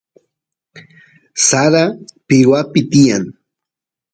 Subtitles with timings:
[1.45, 1.83] sara
[2.27, 3.23] pirwapi tiyan